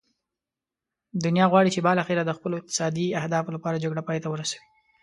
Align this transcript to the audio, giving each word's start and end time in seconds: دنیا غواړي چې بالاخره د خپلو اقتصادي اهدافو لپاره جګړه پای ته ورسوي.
دنیا 1.23 1.45
غواړي 1.51 1.69
چې 1.75 1.83
بالاخره 1.87 2.21
د 2.25 2.31
خپلو 2.37 2.55
اقتصادي 2.59 3.05
اهدافو 3.19 3.55
لپاره 3.55 3.81
جګړه 3.83 4.01
پای 4.07 4.17
ته 4.23 4.27
ورسوي. 4.31 4.65